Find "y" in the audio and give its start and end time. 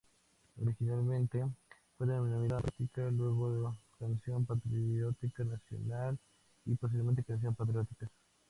6.65-6.73